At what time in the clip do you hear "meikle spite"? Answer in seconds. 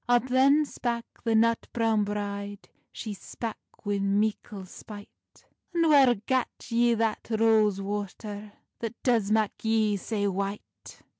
3.99-5.45